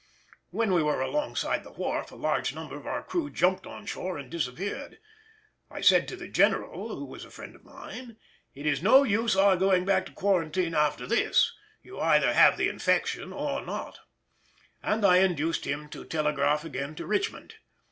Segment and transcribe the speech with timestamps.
[0.49, 4.17] When we were alongside the wharf a large number of our crew jumped on shore
[4.17, 4.97] and disappeared.
[5.69, 8.17] I said to the General, who was a friend of mine,
[8.55, 11.53] "It is no use our going back to quarantine after this,
[11.83, 13.99] you either have the infection or not,"
[14.81, 17.53] and I induced him to telegraph again to Richmond.